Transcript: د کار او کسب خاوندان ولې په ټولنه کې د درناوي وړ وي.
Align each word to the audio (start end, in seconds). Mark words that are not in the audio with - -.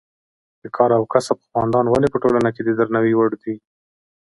د 0.61 0.63
کار 0.75 0.91
او 0.97 1.03
کسب 1.13 1.37
خاوندان 1.49 1.85
ولې 1.89 2.07
په 2.11 2.17
ټولنه 2.23 2.49
کې 2.55 2.61
د 2.63 2.69
درناوي 2.79 3.13
وړ 3.17 3.31
وي. 3.41 3.55